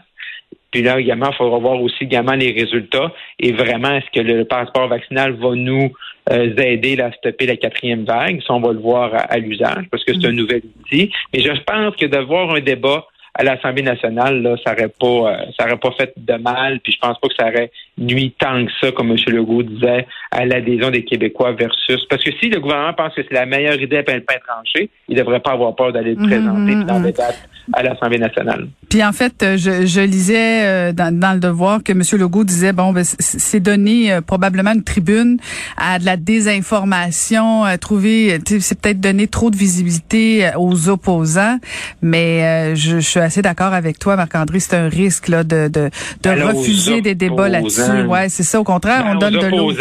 Puis 0.76 0.82
là, 0.82 1.00
également, 1.00 1.30
il 1.30 1.36
faudra 1.36 1.58
voir 1.58 1.80
aussi 1.80 2.04
également 2.04 2.34
les 2.34 2.52
résultats. 2.52 3.12
Et 3.38 3.52
vraiment, 3.52 3.92
est-ce 3.92 4.10
que 4.12 4.20
le 4.20 4.44
passeport 4.44 4.88
vaccinal 4.88 5.32
va 5.32 5.54
nous 5.54 5.90
euh, 6.30 6.54
aider 6.56 7.00
à 7.00 7.12
stopper 7.12 7.46
la 7.46 7.56
quatrième 7.56 8.04
vague? 8.04 8.42
Ça, 8.46 8.52
on 8.52 8.60
va 8.60 8.72
le 8.72 8.80
voir 8.80 9.10
à, 9.14 9.38
l'usage 9.38 9.86
parce 9.90 10.04
que 10.04 10.12
c'est 10.12 10.26
un 10.26 10.32
mm. 10.32 10.36
nouvel 10.36 10.62
outil. 10.80 11.10
Mais 11.32 11.40
je 11.40 11.52
pense 11.62 11.96
que 11.96 12.06
d'avoir 12.06 12.54
un 12.54 12.60
débat 12.60 13.06
à 13.32 13.44
l'Assemblée 13.44 13.82
nationale, 13.82 14.42
là, 14.42 14.56
ça 14.64 14.72
aurait 14.72 14.88
pas, 14.88 15.06
euh, 15.06 15.44
ça 15.58 15.66
aurait 15.66 15.78
pas 15.78 15.92
fait 15.92 16.12
de 16.16 16.34
mal. 16.34 16.80
Puis 16.80 16.92
je 16.92 16.98
pense 16.98 17.18
pas 17.20 17.28
que 17.28 17.34
ça 17.38 17.48
aurait 17.48 17.70
nuit 17.96 18.34
tant 18.38 18.64
que 18.64 18.72
ça, 18.80 18.92
comme 18.92 19.10
M. 19.10 19.16
Legault 19.28 19.62
disait, 19.62 20.06
à 20.36 20.44
l'adhésion 20.44 20.90
des 20.90 21.02
Québécois 21.02 21.52
versus. 21.52 22.04
Parce 22.10 22.22
que 22.22 22.30
si 22.38 22.50
le 22.50 22.60
gouvernement 22.60 22.92
pense 22.92 23.14
que 23.14 23.22
c'est 23.22 23.34
la 23.34 23.46
meilleure 23.46 23.80
idée 23.80 23.96
à 23.96 24.02
peine 24.02 24.22
trancher, 24.46 24.90
il 25.08 25.16
devrait 25.16 25.40
pas 25.40 25.52
avoir 25.52 25.74
peur 25.74 25.92
d'aller 25.92 26.14
le 26.14 26.20
mhm, 26.20 26.28
présenter 26.28 26.72
et 26.72 26.84
d'en 26.84 26.98
mhm. 26.98 27.06
débattre 27.06 27.38
à 27.72 27.82
l'Assemblée 27.82 28.18
nationale. 28.18 28.68
Puis 28.88 29.02
en 29.02 29.12
fait, 29.12 29.42
euh, 29.42 29.56
je, 29.56 29.86
je 29.86 30.00
lisais 30.00 30.64
euh, 30.64 30.92
dans, 30.92 31.18
dans, 31.18 31.32
le 31.32 31.40
devoir 31.40 31.82
que 31.82 31.92
M. 31.92 32.02
Legault 32.20 32.44
disait 32.44 32.72
bon, 32.72 32.92
ben, 32.92 33.02
c'est 33.02 33.58
donner 33.58 34.18
probablement 34.24 34.72
une 34.72 34.84
tribune 34.84 35.38
à 35.76 35.98
de 35.98 36.04
la 36.04 36.16
désinformation, 36.16 37.64
à 37.64 37.78
trouver, 37.78 38.38
c'est 38.60 38.80
peut-être 38.80 39.00
donner 39.00 39.26
trop 39.26 39.50
de 39.50 39.56
visibilité 39.56 40.50
aux 40.56 40.88
opposants, 40.88 41.58
mais 42.02 42.76
je, 42.76 42.96
je 42.96 43.08
suis 43.08 43.20
assez 43.20 43.42
d'accord 43.42 43.72
avec 43.72 43.98
toi, 43.98 44.16
Marc-André, 44.16 44.60
c'est 44.60 44.76
un 44.76 44.88
risque 44.88 45.28
là 45.28 45.42
de, 45.42 45.68
de, 45.68 45.90
de 46.22 46.42
refuser 46.42 47.00
des 47.00 47.14
débats 47.14 47.48
là-dessus. 47.48 48.04
Ouais, 48.06 48.28
c'est 48.28 48.42
ça. 48.42 48.60
Au 48.60 48.64
contraire, 48.64 49.02
ben, 49.04 49.16
on 49.16 49.18
donne 49.18 49.34
de 49.34 49.46
l'eau. 49.46 49.72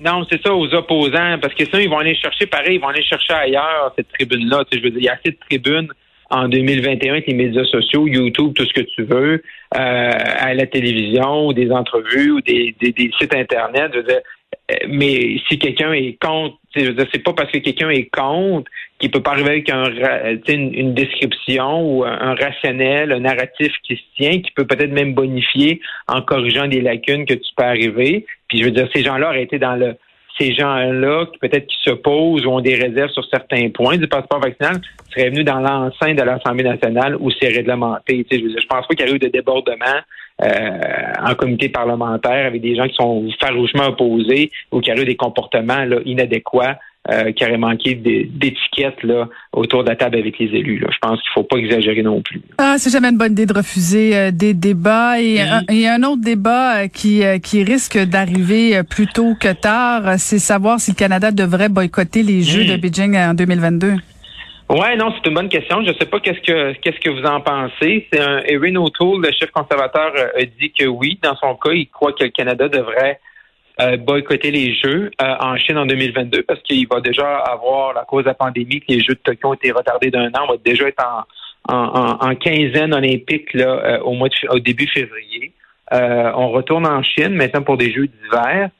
Non, 0.00 0.24
c'est 0.30 0.42
ça 0.42 0.54
aux 0.54 0.72
opposants, 0.74 1.38
parce 1.40 1.54
que 1.54 1.64
sinon 1.64 1.78
ils 1.78 1.88
vont 1.88 1.98
aller 1.98 2.14
chercher 2.14 2.46
pareil, 2.46 2.76
ils 2.76 2.80
vont 2.80 2.88
aller 2.88 3.02
chercher 3.02 3.32
ailleurs 3.32 3.92
cette 3.96 4.12
tribune-là. 4.12 4.64
Tu 4.70 4.76
sais, 4.76 4.82
je 4.82 4.84
veux 4.84 4.90
dire, 4.90 5.00
il 5.00 5.04
y 5.04 5.08
a 5.08 5.14
assez 5.14 5.30
de 5.30 5.38
tribunes 5.48 5.88
en 6.30 6.48
2021 6.48 7.12
avec 7.12 7.26
les 7.26 7.34
médias 7.34 7.64
sociaux, 7.64 8.06
YouTube, 8.06 8.52
tout 8.54 8.64
ce 8.64 8.72
que 8.72 8.80
tu 8.80 9.04
veux, 9.04 9.42
euh, 9.76 10.10
à 10.12 10.54
la 10.54 10.66
télévision, 10.66 11.46
ou 11.46 11.52
des 11.52 11.70
entrevues, 11.70 12.32
ou 12.32 12.40
des, 12.40 12.74
des, 12.80 13.10
sites 13.18 13.34
internet. 13.34 13.92
Je 13.92 13.98
veux 13.98 14.04
dire, 14.04 14.20
mais 14.88 15.38
si 15.48 15.58
quelqu'un 15.58 15.92
est 15.92 16.18
contre, 16.20 16.56
c'est 16.74 17.22
pas 17.22 17.32
parce 17.32 17.50
que 17.50 17.58
quelqu'un 17.58 17.90
est 17.90 18.10
contre 18.10 18.70
qu'il 18.98 19.10
peut 19.10 19.22
pas 19.22 19.32
arriver 19.32 19.50
avec 19.50 19.70
un, 19.70 19.84
une, 20.48 20.74
une, 20.74 20.94
description 20.94 21.82
ou 21.82 22.04
un, 22.04 22.34
rationnel, 22.34 23.12
un 23.12 23.20
narratif 23.20 23.72
qui 23.84 23.96
se 23.96 24.02
tient, 24.16 24.40
qui 24.40 24.50
peut 24.52 24.66
peut-être 24.66 24.90
même 24.90 25.14
bonifier 25.14 25.80
en 26.08 26.22
corrigeant 26.22 26.66
des 26.66 26.80
lacunes 26.80 27.24
que 27.26 27.34
tu 27.34 27.48
peux 27.56 27.64
arriver. 27.64 28.26
Puis 28.48 28.58
je 28.58 28.64
veux 28.64 28.70
dire, 28.70 28.88
ces 28.94 29.02
gens-là 29.02 29.28
auraient 29.28 29.42
été 29.42 29.58
dans 29.58 29.76
le 29.76 29.96
ces 30.38 30.52
gens-là, 30.52 31.26
peut-être 31.40 31.66
qui 31.66 31.76
s'opposent 31.82 32.44
ou 32.44 32.50
ont 32.50 32.60
des 32.60 32.74
réserves 32.74 33.10
sur 33.10 33.24
certains 33.30 33.70
points 33.70 33.96
du 33.96 34.06
passeport 34.06 34.40
vaccinal, 34.40 34.80
seraient 35.10 35.30
venus 35.30 35.44
dans 35.44 35.60
l'enceinte 35.60 36.16
de 36.16 36.22
l'Assemblée 36.22 36.64
nationale 36.64 37.16
où 37.18 37.30
c'est 37.30 37.48
réglementé. 37.48 38.26
je, 38.30 38.36
ne 38.36 38.66
pense 38.68 38.86
pas 38.86 38.94
qu'il 38.94 39.06
y 39.06 39.10
ait 39.10 39.14
eu 39.14 39.18
de 39.18 39.28
débordement 39.28 40.00
euh, 40.42 41.12
en 41.22 41.34
comité 41.34 41.70
parlementaire 41.70 42.46
avec 42.46 42.60
des 42.60 42.76
gens 42.76 42.86
qui 42.86 42.96
sont 42.96 43.26
farouchement 43.40 43.86
opposés 43.86 44.50
ou 44.70 44.80
qui 44.80 44.90
a 44.90 44.96
eu 44.96 45.04
des 45.04 45.16
comportements 45.16 45.84
là, 45.84 45.96
inadéquats 46.04 46.78
euh, 47.08 47.30
qui 47.30 47.44
auraient 47.44 47.56
manqué 47.56 47.94
d'étiquettes 47.94 49.02
là 49.04 49.28
autour 49.52 49.84
de 49.84 49.90
la 49.90 49.96
table 49.96 50.16
avec 50.16 50.38
les 50.38 50.46
élus. 50.46 50.78
Là. 50.78 50.88
Je 50.90 50.98
pense 51.00 51.20
qu'il 51.20 51.30
faut 51.34 51.44
pas 51.44 51.56
exagérer 51.56 52.02
non 52.02 52.20
plus. 52.20 52.40
Ah, 52.58 52.76
c'est 52.78 52.90
jamais 52.90 53.10
une 53.10 53.18
bonne 53.18 53.32
idée 53.32 53.46
de 53.46 53.54
refuser 53.54 54.16
euh, 54.16 54.30
des 54.32 54.54
débats. 54.54 55.20
Et, 55.20 55.38
y 55.70 55.86
a 55.86 55.94
un 55.94 56.02
autre 56.02 56.22
débat 56.22 56.78
euh, 56.78 56.88
qui, 56.88 57.22
qui 57.42 57.62
risque 57.62 57.96
d'arriver 57.96 58.82
plus 58.82 59.06
tôt 59.06 59.34
que 59.38 59.52
tard, 59.52 60.18
c'est 60.18 60.40
savoir 60.40 60.80
si 60.80 60.92
le 60.92 60.96
Canada 60.96 61.30
devrait 61.30 61.68
boycotter 61.68 62.24
les 62.24 62.42
Jeux 62.42 62.64
de 62.64 62.76
Beijing 62.76 63.16
en 63.16 63.34
2022. 63.34 63.94
Ouais, 64.68 64.96
non, 64.96 65.12
c'est 65.14 65.28
une 65.28 65.34
bonne 65.34 65.48
question. 65.48 65.82
Je 65.82 65.90
ne 65.90 65.94
sais 65.94 66.06
pas 66.06 66.18
qu'est-ce 66.18 66.40
que 66.40 66.72
qu'est-ce 66.80 66.98
que 66.98 67.10
vous 67.10 67.24
en 67.24 67.40
pensez. 67.40 68.08
C'est 68.12 68.20
un 68.20 68.40
Erin 68.46 68.74
O'Toole, 68.74 69.22
le 69.22 69.30
chef 69.30 69.52
conservateur, 69.52 70.12
a 70.36 70.44
dit 70.44 70.72
que 70.76 70.86
oui, 70.86 71.20
dans 71.22 71.36
son 71.36 71.54
cas, 71.54 71.70
il 71.70 71.88
croit 71.88 72.12
que 72.12 72.24
le 72.24 72.30
Canada 72.30 72.68
devrait 72.68 73.20
euh, 73.78 73.98
boycotter 73.98 74.50
les 74.50 74.74
Jeux 74.74 75.10
euh, 75.20 75.34
en 75.38 75.56
Chine 75.58 75.76
en 75.76 75.84
2022 75.84 76.44
parce 76.44 76.60
qu'il 76.62 76.86
va 76.88 77.00
déjà 77.00 77.36
avoir, 77.40 77.92
la 77.92 78.04
cause 78.04 78.24
de 78.24 78.28
la 78.28 78.34
pandémie, 78.34 78.80
que 78.80 78.86
les 78.88 79.00
Jeux 79.00 79.14
de 79.14 79.20
Tokyo 79.22 79.50
ont 79.50 79.54
été 79.54 79.70
retardés 79.70 80.10
d'un 80.10 80.28
an. 80.28 80.44
On 80.48 80.52
va 80.52 80.56
déjà 80.64 80.88
être 80.88 81.04
en, 81.04 81.74
en, 81.74 82.18
en, 82.26 82.34
quinzaine 82.36 82.94
olympique 82.94 83.52
là, 83.52 83.66
euh, 83.66 84.00
au, 84.00 84.14
mois 84.14 84.28
de, 84.28 84.34
au 84.48 84.58
début 84.60 84.86
février. 84.86 85.52
on 85.92 86.50
retourne 86.50 86.86
en 86.86 87.02
Chine 87.02 87.34
maintenant 87.34 87.62
pour 87.62 87.76
des 87.76 87.92
Jeux 87.92 88.06
d'hiver. 88.06 88.70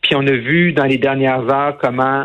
puis 0.00 0.14
on 0.14 0.26
a 0.26 0.32
vu 0.32 0.72
dans 0.72 0.84
les 0.84 0.98
dernières 0.98 1.52
heures 1.52 1.76
comment 1.78 2.24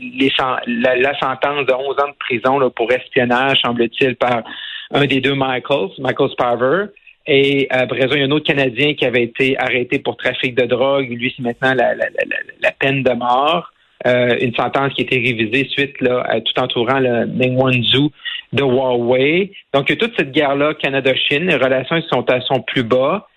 les, 0.00 0.32
la, 0.66 0.96
la, 0.96 1.18
sentence 1.20 1.64
de 1.64 1.72
11 1.72 1.98
ans 2.00 2.08
de 2.08 2.16
prison 2.18 2.58
là, 2.58 2.70
pour 2.70 2.90
espionnage, 2.90 3.60
semble-t-il, 3.62 4.16
par 4.16 4.42
un 4.90 5.06
des 5.06 5.20
deux 5.20 5.34
Michaels, 5.34 5.90
Michael 5.98 6.30
Sparver, 6.30 6.86
et 7.26 7.68
après 7.70 8.02
ça, 8.02 8.08
il 8.14 8.20
y 8.20 8.22
a 8.22 8.26
un 8.26 8.30
autre 8.30 8.46
Canadien 8.46 8.94
qui 8.94 9.04
avait 9.04 9.22
été 9.22 9.56
arrêté 9.58 9.98
pour 9.98 10.16
trafic 10.16 10.54
de 10.54 10.64
drogue. 10.64 11.08
Lui, 11.10 11.32
c'est 11.36 11.42
maintenant 11.42 11.74
la, 11.74 12.72
peine 12.72 13.02
de 13.02 13.12
mort. 13.12 13.72
Euh, 14.04 14.36
une 14.40 14.52
sentence 14.54 14.92
qui 14.94 15.02
a 15.02 15.04
été 15.04 15.16
révisée 15.18 15.68
suite 15.70 15.94
à 16.24 16.40
tout 16.40 16.58
entourant 16.58 16.98
le 16.98 17.26
Meng 17.26 17.56
Wanzhou 17.56 18.10
de 18.52 18.62
Huawei. 18.62 19.52
Donc, 19.72 19.88
il 19.88 19.92
y 19.92 19.92
a 19.92 19.96
toute 19.96 20.16
cette 20.18 20.32
guerre-là, 20.32 20.74
Canada-Chine. 20.74 21.46
Les 21.46 21.54
relations 21.54 22.02
sont 22.10 22.28
à 22.28 22.40
son 22.40 22.60
plus 22.60 22.82
bas. 22.82 23.28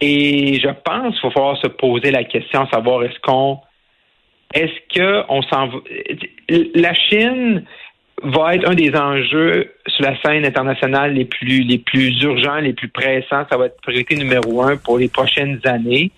Et 0.00 0.58
je 0.60 0.68
pense 0.68 1.20
qu'il 1.20 1.28
va 1.28 1.34
falloir 1.34 1.56
se 1.58 1.68
poser 1.68 2.10
la 2.10 2.24
question, 2.24 2.66
savoir 2.72 3.04
est-ce 3.04 3.18
qu'on 3.20 3.60
est-ce 4.54 4.94
que 4.94 5.24
on 5.28 5.42
s'en 5.42 5.70
la 6.48 6.94
Chine 6.94 7.64
va 8.24 8.54
être 8.54 8.68
un 8.68 8.74
des 8.74 8.94
enjeux 8.94 9.72
sur 9.86 10.04
la 10.04 10.20
scène 10.22 10.44
internationale 10.44 11.12
les 11.12 11.24
plus 11.24 11.62
les 11.62 11.78
plus 11.78 12.22
urgents, 12.22 12.56
les 12.56 12.72
plus 12.72 12.88
pressants. 12.88 13.44
Ça 13.50 13.56
va 13.56 13.66
être 13.66 13.80
priorité 13.82 14.16
numéro 14.16 14.62
un 14.62 14.76
pour 14.76 14.98
les 14.98 15.08
prochaines 15.08 15.60
années. 15.64 16.10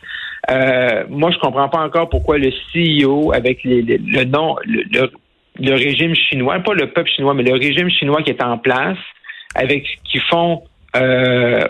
Euh, 0.51 1.05
moi, 1.09 1.31
je 1.33 1.39
comprends 1.39 1.69
pas 1.69 1.81
encore 1.81 2.09
pourquoi 2.09 2.39
le 2.39 2.51
CEO, 2.73 3.33
avec 3.33 3.65
le 3.65 4.25
nom, 4.25 4.57
le, 4.65 5.11
le, 5.59 5.75
régime 5.75 6.15
chinois, 6.15 6.61
pas 6.61 6.75
le 6.75 6.93
peuple 6.93 7.11
chinois, 7.11 7.35
mais 7.35 7.43
le 7.43 7.55
régime 7.55 7.91
chinois 7.91 8.23
qui 8.23 8.31
est 8.31 8.43
en 8.43 8.57
place, 8.57 8.99
avec 9.57 9.87
ce 9.87 10.11
qu'ils 10.11 10.23
font 10.23 10.63
euh, 10.95 11.67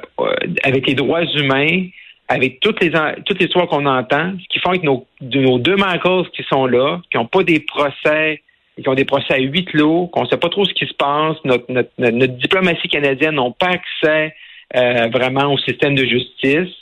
avec 0.62 0.86
les 0.86 0.94
droits 0.94 1.24
humains, 1.24 1.86
avec 2.28 2.60
toutes 2.60 2.82
les 2.82 2.90
toutes 3.24 3.38
les 3.40 3.46
histoires 3.46 3.68
qu'on 3.68 3.86
entend, 3.86 4.32
ce 4.42 4.48
qu'ils 4.48 4.60
font 4.60 4.70
avec 4.70 4.82
nos, 4.82 5.06
nos 5.22 5.58
deux 5.58 5.76
Michaels 5.76 6.28
qui 6.34 6.42
sont 6.42 6.66
là, 6.66 7.00
qui 7.10 7.16
n'ont 7.16 7.26
pas 7.26 7.42
des 7.44 7.60
procès 7.60 8.42
qui 8.82 8.88
ont 8.88 8.94
des 8.94 9.04
procès 9.04 9.34
à 9.34 9.38
huit 9.38 9.72
lots, 9.72 10.08
qu'on 10.08 10.22
ne 10.22 10.28
sait 10.28 10.36
pas 10.36 10.48
trop 10.48 10.64
ce 10.64 10.74
qui 10.74 10.86
se 10.86 10.94
passe. 10.94 11.36
Notre, 11.44 11.70
notre, 11.70 11.90
notre 11.98 12.34
diplomatie 12.34 12.88
canadienne 12.88 13.36
n'a 13.36 13.50
pas 13.58 13.68
accès 13.68 14.34
euh, 14.76 15.08
vraiment 15.12 15.52
au 15.52 15.58
système 15.58 15.94
de 15.94 16.04
justice. 16.04 16.74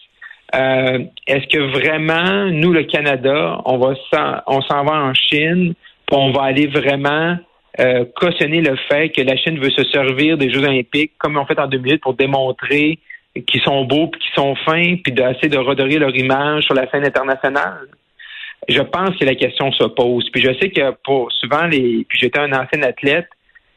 Euh, 0.54 1.04
est-ce 1.26 1.46
que 1.46 1.58
vraiment, 1.58 2.46
nous, 2.50 2.72
le 2.72 2.84
Canada, 2.84 3.60
on 3.64 3.78
va 3.78 3.94
on 4.46 4.60
s'en 4.62 4.84
va 4.84 4.92
en 4.92 5.14
Chine, 5.14 5.74
puis 6.06 6.16
on 6.16 6.32
va 6.32 6.42
aller 6.42 6.66
vraiment 6.66 7.36
euh, 7.80 8.04
cautionner 8.16 8.60
le 8.60 8.76
fait 8.88 9.10
que 9.10 9.22
la 9.22 9.36
Chine 9.36 9.58
veut 9.58 9.70
se 9.70 9.84
servir 9.90 10.38
des 10.38 10.50
Jeux 10.50 10.64
olympiques, 10.64 11.12
comme 11.18 11.36
on 11.36 11.44
fait 11.44 11.58
en 11.58 11.66
2008, 11.66 11.98
pour 11.98 12.14
démontrer 12.14 12.98
qu'ils 13.46 13.62
sont 13.62 13.84
beaux, 13.84 14.06
puis 14.08 14.20
qu'ils 14.20 14.34
sont 14.34 14.54
fins, 14.64 14.96
puis 15.02 15.12
d'essayer 15.12 15.48
de 15.48 15.58
redorer 15.58 15.98
leur 15.98 16.14
image 16.14 16.64
sur 16.64 16.74
la 16.74 16.88
scène 16.90 17.04
internationale? 17.04 17.88
Je 18.68 18.80
pense 18.80 19.16
que 19.16 19.25
la 19.25 19.35
question 19.35 19.73
se 19.73 19.85
pose. 19.85 20.28
Puis 20.30 20.42
je 20.42 20.52
sais 20.61 20.71
que 20.71 20.92
pour 21.04 21.30
souvent 21.33 21.66
les. 21.66 22.04
Puis 22.09 22.18
j'étais 22.18 22.40
un 22.40 22.52
ancien 22.52 22.83
athlète 22.83 23.28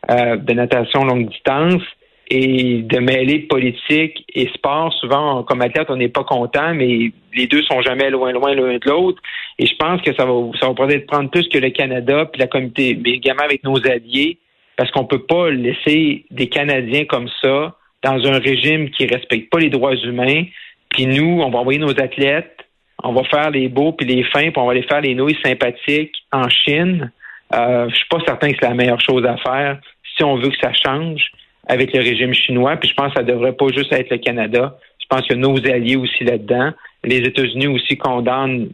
euh, 0.10 0.38
de 0.38 0.54
natation 0.54 1.04
longue 1.04 1.30
distance 1.30 1.82
et 2.30 2.82
de 2.82 3.00
mêler 3.00 3.40
politique 3.40 4.26
et 4.34 4.48
sport. 4.54 4.94
Souvent, 4.94 5.44
comme 5.44 5.62
athlète, 5.62 5.88
on 5.90 5.96
n'est 5.96 6.10
pas 6.10 6.24
content, 6.24 6.74
mais 6.74 7.12
les 7.34 7.48
deux 7.48 7.64
sont 7.64 7.82
jamais 7.82 8.10
loin, 8.10 8.32
loin 8.32 8.54
l'un 8.54 8.78
de 8.78 8.90
l'autre. 8.90 9.22
Et 9.60 9.66
je 9.66 9.76
pense 9.76 10.02
que 10.02 10.14
ça 10.14 10.26
va, 10.26 10.34
ça 10.60 10.68
va 10.68 10.74
peut-être 10.74 11.08
prendre 11.08 11.30
plus 11.30 11.48
que 11.48 11.58
le 11.58 11.70
Canada 11.70 12.26
puis 12.26 12.40
la 12.40 12.48
communauté, 12.48 12.98
mais 13.02 13.12
également 13.12 13.44
avec 13.44 13.64
nos 13.64 13.78
alliés, 13.88 14.40
parce 14.76 14.92
qu'on 14.92 15.06
peut 15.06 15.24
pas 15.24 15.50
laisser 15.50 16.26
des 16.30 16.48
Canadiens 16.48 17.06
comme 17.06 17.30
ça 17.42 17.76
dans 18.04 18.26
un 18.28 18.40
régime 18.40 18.90
qui 18.92 19.08
respecte 19.08 19.50
pas 19.50 19.60
les 19.60 19.70
droits 19.70 19.96
humains. 19.96 20.44
Puis 20.90 21.06
nous, 21.06 21.42
on 21.42 21.50
va 21.50 21.60
envoyer 21.60 21.80
nos 21.80 22.00
athlètes 22.00 22.67
on 23.04 23.14
va 23.14 23.24
faire 23.26 23.52
les 23.52 23.70
beaux 23.70 23.94
puis 23.94 24.08
les 24.08 24.24
fins, 24.24 24.50
puis 24.50 24.58
on 24.58 24.66
va 24.66 24.72
aller 24.72 24.84
faire 24.84 25.02
les 25.02 25.16
nouilles 25.16 25.38
sympathiques 25.44 26.16
en 26.32 26.50
Chine. 26.50 27.12
Euh, 27.54 27.88
je 27.90 27.96
suis 27.96 28.08
pas 28.10 28.20
certain 28.26 28.52
que 28.52 28.58
c'est 28.60 28.68
la 28.68 28.76
meilleure 28.76 29.02
chose 29.02 29.26
à 29.26 29.38
faire 29.38 29.80
si 30.16 30.24
on 30.24 30.36
veut 30.36 30.50
que 30.50 30.58
ça 30.62 30.72
change 30.74 31.32
avec 31.68 31.94
le 31.94 32.00
régime 32.00 32.34
chinois. 32.34 32.76
Puis 32.78 32.90
je 32.90 32.96
pense 32.96 33.14
que 33.14 33.20
ça 33.20 33.24
devrait 33.24 33.54
pas 33.54 33.68
juste 33.68 33.94
être 33.94 34.10
le 34.10 34.18
Canada. 34.18 34.78
Je 35.00 35.06
pense 35.10 35.28
que 35.28 35.36
nos 35.36 35.58
alliés 35.68 35.96
aussi 35.96 36.24
là-dedans. 36.24 36.72
Les 37.04 37.20
États-Unis 37.20 37.68
aussi 37.68 37.98
condamnent 37.98 38.70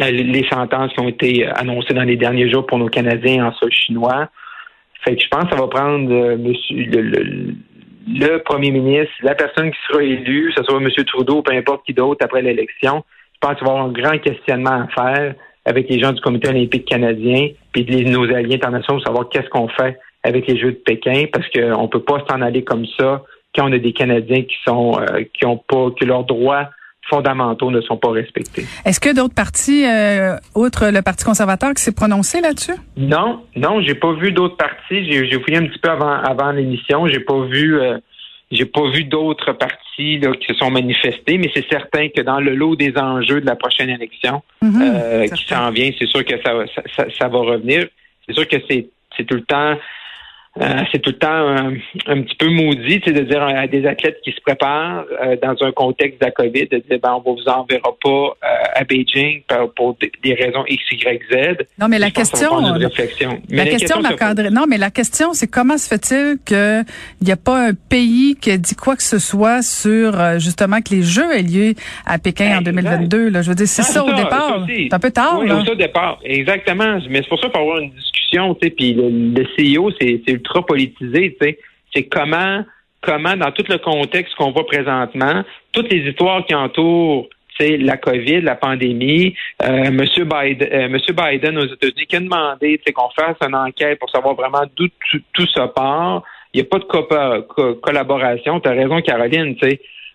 euh, 0.00 0.10
les 0.10 0.46
sentences 0.48 0.92
qui 0.92 1.00
ont 1.00 1.08
été 1.08 1.46
annoncées 1.46 1.94
dans 1.94 2.04
les 2.04 2.16
derniers 2.16 2.50
jours 2.50 2.66
pour 2.66 2.78
nos 2.78 2.88
Canadiens 2.88 3.46
en 3.46 3.52
sol 3.54 3.72
chinois. 3.72 4.28
Fait 5.04 5.16
que 5.16 5.22
je 5.22 5.28
pense 5.28 5.44
que 5.44 5.50
ça 5.50 5.56
va 5.56 5.68
prendre 5.68 6.10
euh, 6.12 6.36
le, 6.36 7.54
le, 8.08 8.38
premier 8.38 8.70
ministre, 8.70 9.12
la 9.22 9.34
personne 9.34 9.70
qui 9.70 9.78
sera 9.88 10.02
élue, 10.02 10.52
que 10.54 10.62
ce 10.62 10.64
soit 10.64 10.80
M. 10.80 10.88
Trudeau, 11.06 11.42
peu 11.42 11.52
importe 11.52 11.84
qui 11.84 11.92
d'autre 11.92 12.24
après 12.24 12.40
l'élection, 12.40 13.04
pense 13.42 13.56
qu'il 13.56 13.66
va 13.66 13.72
y 13.72 13.76
avoir 13.76 13.86
un 13.86 13.92
grand 13.92 14.18
questionnement 14.18 14.84
à 14.84 14.88
faire 14.88 15.34
avec 15.64 15.88
les 15.88 16.00
gens 16.00 16.12
du 16.12 16.20
Comité 16.20 16.48
olympique 16.48 16.86
canadien 16.86 17.48
puis 17.72 17.84
de 17.84 18.08
nos 18.08 18.24
alliés 18.24 18.56
internationaux 18.56 18.98
pour 18.98 19.06
savoir 19.06 19.28
qu'est-ce 19.28 19.48
qu'on 19.48 19.68
fait 19.68 19.98
avec 20.22 20.46
les 20.46 20.58
Jeux 20.58 20.72
de 20.72 20.82
Pékin 20.84 21.24
parce 21.32 21.48
qu'on 21.50 21.82
ne 21.82 21.88
peut 21.88 22.02
pas 22.02 22.24
s'en 22.28 22.40
aller 22.40 22.64
comme 22.64 22.86
ça 22.98 23.22
quand 23.54 23.68
on 23.68 23.72
a 23.72 23.78
des 23.78 23.92
Canadiens 23.92 24.42
qui 24.42 24.56
sont 24.64 24.98
euh, 24.98 25.24
qui 25.34 25.44
ont 25.44 25.58
pas 25.58 25.90
que 25.98 26.04
leurs 26.04 26.24
droits 26.24 26.70
fondamentaux 27.10 27.70
ne 27.70 27.80
sont 27.80 27.96
pas 27.96 28.10
respectés. 28.10 28.64
Est-ce 28.84 29.00
que 29.00 29.14
d'autres 29.14 29.34
partis, 29.34 29.84
euh, 29.86 30.36
outre 30.54 30.88
le 30.92 31.02
Parti 31.02 31.24
conservateur, 31.24 31.74
qui 31.74 31.82
s'est 31.82 31.94
prononcé 31.94 32.40
là-dessus? 32.40 32.76
Non, 32.96 33.42
non, 33.56 33.82
j'ai 33.82 33.96
pas 33.96 34.12
vu 34.14 34.32
d'autres 34.32 34.56
partis. 34.56 35.10
J'ai, 35.10 35.28
j'ai 35.28 35.40
fouillé 35.40 35.58
un 35.58 35.66
petit 35.66 35.80
peu 35.80 35.90
avant, 35.90 36.12
avant 36.12 36.52
l'émission. 36.52 37.06
J'ai 37.08 37.20
pas 37.20 37.44
vu 37.46 37.80
euh, 37.80 37.98
j'ai 38.52 38.66
pas 38.66 38.88
vu 38.90 39.04
d'autres 39.04 39.52
partis 39.52 40.18
là, 40.18 40.32
qui 40.34 40.46
se 40.46 40.54
sont 40.54 40.70
manifestés, 40.70 41.38
mais 41.38 41.50
c'est 41.54 41.66
certain 41.68 42.08
que 42.10 42.20
dans 42.20 42.38
le 42.38 42.54
lot 42.54 42.76
des 42.76 42.96
enjeux 42.96 43.40
de 43.40 43.46
la 43.46 43.56
prochaine 43.56 43.88
élection 43.88 44.42
mhm, 44.60 44.82
euh, 44.82 45.26
qui 45.26 45.44
s'en 45.46 45.70
vient, 45.70 45.90
c'est 45.98 46.06
sûr 46.06 46.24
que 46.24 46.40
ça, 46.42 46.64
ça, 46.94 47.06
ça 47.18 47.28
va 47.28 47.38
revenir. 47.38 47.86
C'est 48.26 48.34
sûr 48.34 48.46
que 48.46 48.56
c'est 48.68 49.24
tout 49.24 49.34
le 49.34 49.42
temps 49.44 49.76
euh, 50.60 50.82
c'est 50.92 50.98
tout 50.98 51.10
le 51.10 51.18
temps 51.18 51.28
un, 52.08 52.22
petit 52.22 52.36
peu 52.36 52.50
maudit, 52.50 52.98
de 52.98 53.20
dire 53.20 53.42
à 53.42 53.66
des 53.66 53.86
athlètes 53.86 54.20
qui 54.22 54.32
se 54.32 54.40
préparent 54.42 55.04
euh, 55.22 55.34
dans 55.42 55.56
un 55.66 55.72
contexte 55.72 56.20
de 56.20 56.26
la 56.26 56.30
COVID, 56.30 56.66
de 56.66 56.76
dire 56.76 56.98
ben, 57.02 57.22
on 57.24 57.32
vous 57.32 57.42
enverra 57.46 57.90
pas 58.02 58.08
euh, 58.10 58.74
à 58.74 58.84
Beijing 58.84 59.42
pour, 59.74 59.96
des 60.22 60.34
raisons 60.34 60.64
X, 60.68 60.82
Y, 60.92 61.22
Z. 61.30 61.66
Non, 61.78 61.88
mais 61.88 61.98
la 61.98 62.10
question, 62.10 62.60
la, 62.60 62.90
question, 63.64 64.00
non, 64.50 64.66
mais 64.68 64.76
la 64.76 64.90
question, 64.90 65.32
c'est 65.32 65.46
comment 65.46 65.78
se 65.78 65.88
fait-il 65.88 66.36
qu'il 66.44 66.84
n'y 67.22 67.32
a 67.32 67.36
pas 67.38 67.68
un 67.68 67.72
pays 67.72 68.36
qui 68.38 68.50
a 68.50 68.58
dit 68.58 68.74
quoi 68.74 68.94
que 68.96 69.02
ce 69.02 69.18
soit 69.18 69.62
sur 69.62 70.38
justement 70.38 70.82
que 70.82 70.94
les 70.94 71.02
Jeux 71.02 71.34
aient 71.34 71.42
lieu 71.42 71.74
à 72.04 72.18
Pékin 72.18 72.58
en 72.58 72.60
2022. 72.60 73.30
Là? 73.30 73.40
Je 73.40 73.48
veux 73.48 73.54
dire, 73.54 73.66
c'est 73.66 73.82
ça, 73.82 74.04
au 74.04 74.12
départ. 74.12 74.66
C'est 74.66 74.92
un 74.92 74.98
peu 74.98 75.10
tard. 75.10 75.38
Oui, 75.40 75.48
là. 75.48 75.62
ça 75.64 75.72
au 75.72 75.76
départ, 75.76 76.18
exactement. 76.24 76.98
Mais 77.08 77.22
c'est 77.22 77.28
pour 77.28 77.40
ça 77.40 77.46
qu'il 77.46 77.52
faut 77.52 77.62
avoir 77.62 77.78
une 77.78 77.90
discussion. 77.90 78.21
Puis 78.76 78.94
le, 78.94 79.08
le 79.10 79.44
CEO, 79.56 79.90
c'est 80.00 80.22
ultra 80.28 80.64
politisé. 80.64 81.36
C'est 81.94 82.04
comment, 82.04 82.64
comment, 83.00 83.36
dans 83.36 83.50
tout 83.52 83.64
le 83.68 83.78
contexte 83.78 84.34
qu'on 84.36 84.52
voit 84.52 84.66
présentement, 84.66 85.42
toutes 85.72 85.92
les 85.92 86.08
histoires 86.08 86.44
qui 86.46 86.54
entourent 86.54 87.28
la 87.60 87.96
COVID, 87.96 88.40
la 88.40 88.56
pandémie. 88.56 89.34
Euh, 89.62 89.90
Monsieur 89.90 90.24
Biden, 90.24 90.68
euh, 90.72 91.30
Biden 91.30 91.58
aux 91.58 91.66
États-Unis 91.66 92.06
qui 92.08 92.16
a 92.16 92.20
demandé 92.20 92.80
qu'on 92.94 93.10
fasse 93.10 93.36
une 93.46 93.54
enquête 93.54 93.98
pour 93.98 94.10
savoir 94.10 94.34
vraiment 94.34 94.62
d'où 94.76 94.86
tout, 95.32 95.46
ça 95.54 95.68
part. 95.68 96.22
Il 96.52 96.60
n'y 96.60 96.66
a 96.66 96.68
pas 96.68 96.78
de 96.78 97.74
collaboration. 97.80 98.60
Tu 98.60 98.68
as 98.68 98.72
raison, 98.72 99.00
Caroline. 99.00 99.56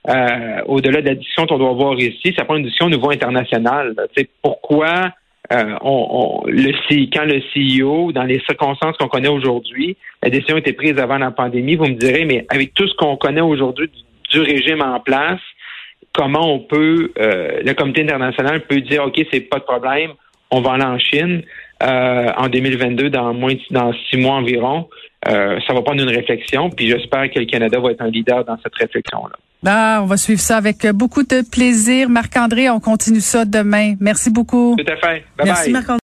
Euh, 0.09 0.61
au-delà 0.67 1.01
de 1.01 1.07
la 1.07 1.15
discussion 1.15 1.45
qu'on 1.47 1.57
doit 1.57 1.71
avoir 1.71 1.99
ici, 1.99 2.33
ça 2.37 2.45
prend 2.45 2.55
une 2.55 2.63
discussion 2.63 2.85
au 2.85 2.91
niveau 2.91 3.09
international. 3.09 3.95
Pourquoi 4.41 5.11
euh, 5.53 5.75
on, 5.81 6.43
le, 6.47 6.71
quand 7.13 7.23
le 7.23 7.41
CEO, 7.53 8.11
dans 8.11 8.23
les 8.23 8.39
circonstances 8.41 8.97
qu'on 8.97 9.07
connaît 9.07 9.29
aujourd'hui, 9.29 9.95
la 10.21 10.29
décision 10.29 10.55
a 10.55 10.59
été 10.59 10.73
prise 10.73 10.97
avant 10.99 11.17
la 11.17 11.31
pandémie, 11.31 11.75
vous 11.75 11.85
me 11.85 11.95
direz, 11.95 12.25
mais 12.25 12.45
avec 12.49 12.73
tout 12.73 12.87
ce 12.87 12.93
qu'on 12.95 13.15
connaît 13.15 13.41
aujourd'hui 13.41 13.89
du, 14.29 14.39
régime 14.41 14.81
en 14.81 14.99
place, 14.99 15.39
comment 16.13 16.53
on 16.53 16.59
peut, 16.59 17.11
euh, 17.19 17.61
le 17.63 17.73
comité 17.73 18.01
international 18.01 18.61
peut 18.61 18.81
dire, 18.81 19.05
OK, 19.05 19.19
c'est 19.31 19.41
pas 19.41 19.59
de 19.59 19.63
problème, 19.63 20.11
on 20.51 20.61
va 20.61 20.73
aller 20.73 20.83
en 20.83 20.99
Chine 20.99 21.43
euh, 21.83 22.31
en 22.35 22.49
2022, 22.49 23.09
dans 23.09 23.33
moins 23.33 23.53
dans 23.71 23.93
six 24.09 24.17
mois 24.17 24.35
environ. 24.35 24.89
ça 25.25 25.73
va 25.73 25.81
prendre 25.81 26.01
une 26.01 26.09
réflexion, 26.09 26.69
puis 26.69 26.87
j'espère 26.87 27.29
que 27.29 27.39
le 27.39 27.45
Canada 27.45 27.79
va 27.79 27.91
être 27.91 28.01
un 28.01 28.09
leader 28.09 28.43
dans 28.43 28.57
cette 28.61 28.75
réflexion-là. 28.75 29.35
Ah, 29.65 29.99
on 30.01 30.05
va 30.05 30.17
suivre 30.17 30.39
ça 30.39 30.57
avec 30.57 30.85
beaucoup 30.87 31.23
de 31.23 31.41
plaisir. 31.41 32.09
Marc-André, 32.09 32.69
on 32.69 32.79
continue 32.79 33.21
ça 33.21 33.43
demain. 33.45 33.95
Merci 33.99 34.29
beaucoup. 34.29 34.75
Tout 34.77 34.91
à 34.91 34.95
fait. 34.95 35.23
Bye 35.37 35.45
Merci 35.47 35.71
Marc-André. 35.71 35.95